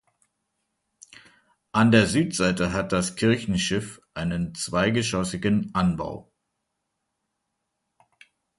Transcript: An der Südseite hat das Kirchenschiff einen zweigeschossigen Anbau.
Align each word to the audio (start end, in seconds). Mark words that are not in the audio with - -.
An 1.73 1.91
der 1.91 2.07
Südseite 2.07 2.73
hat 2.73 2.91
das 2.91 3.15
Kirchenschiff 3.15 4.01
einen 4.15 4.55
zweigeschossigen 4.55 5.69
Anbau. 5.75 6.31